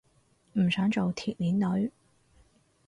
[0.53, 1.91] 唔想做鐵鏈女